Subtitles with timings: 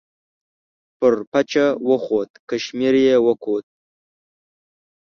[0.97, 3.65] پر پچه وخوت کشمیر یې وکوت.